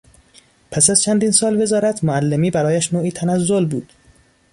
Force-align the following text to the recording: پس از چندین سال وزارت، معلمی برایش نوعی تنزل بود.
پس 0.71 0.89
از 0.89 1.01
چندین 1.03 1.31
سال 1.31 1.61
وزارت، 1.61 2.03
معلمی 2.03 2.51
برایش 2.51 2.93
نوعی 2.93 3.11
تنزل 3.11 3.65
بود. 3.65 3.91